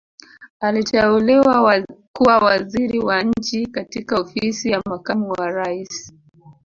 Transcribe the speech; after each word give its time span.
Aliteuliwa 0.59 1.85
kuwa 2.17 2.37
Waziri 2.39 2.99
wa 2.99 3.23
Nchi 3.23 3.65
katika 3.65 4.19
Ofisi 4.21 4.71
ya 4.71 4.81
Makamu 4.85 5.29
wa 5.29 5.51
Rais 5.51 6.13